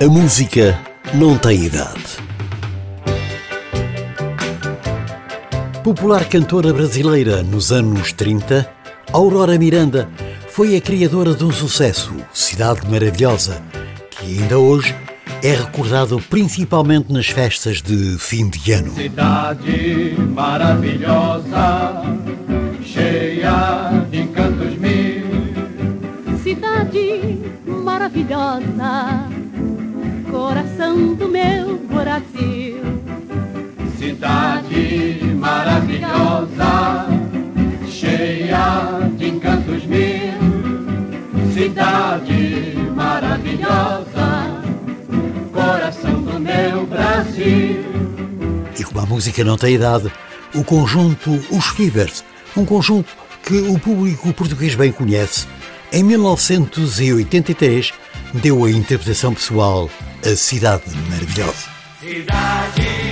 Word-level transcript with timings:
A 0.00 0.06
música 0.06 0.78
não 1.12 1.36
tem 1.36 1.64
idade. 1.64 2.18
Popular 5.82 6.24
cantora 6.28 6.72
brasileira 6.72 7.42
nos 7.42 7.72
anos 7.72 8.12
30, 8.12 8.64
Aurora 9.12 9.58
Miranda 9.58 10.08
foi 10.50 10.76
a 10.76 10.80
criadora 10.80 11.34
de 11.34 11.44
um 11.44 11.50
sucesso, 11.50 12.14
Cidade 12.32 12.88
Maravilhosa, 12.88 13.60
que 14.08 14.38
ainda 14.38 14.56
hoje 14.56 14.94
é 15.42 15.50
recordado 15.50 16.22
principalmente 16.30 17.12
nas 17.12 17.26
festas 17.26 17.82
de 17.82 18.16
fim 18.20 18.48
de 18.48 18.70
ano. 18.70 18.94
Cidade 18.94 20.14
maravilhosa, 20.32 22.04
E 47.38 48.84
como 48.84 49.00
a 49.00 49.06
música 49.06 49.44
não 49.44 49.56
tem 49.56 49.74
idade, 49.74 50.12
o 50.54 50.64
conjunto 50.64 51.30
Os 51.50 51.66
Fivers, 51.68 52.24
um 52.56 52.64
conjunto 52.64 53.12
que 53.44 53.58
o 53.58 53.78
público 53.78 54.32
português 54.32 54.74
bem 54.74 54.92
conhece, 54.92 55.46
em 55.92 56.02
1983 56.02 57.92
deu 58.34 58.64
a 58.64 58.70
interpretação 58.70 59.32
pessoal 59.34 59.88
A 60.24 60.36
Cidade 60.36 60.82
Maravilhosa. 61.08 61.66
Cidade. 62.00 63.07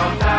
from 0.00 0.29